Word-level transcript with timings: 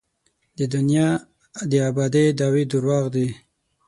د 0.57 0.59
دنیا 0.73 1.09
د 1.71 1.73
ابادۍ 1.89 2.25
دعوې 2.39 2.63
درواغ 2.71 3.05
دي. 3.15 3.27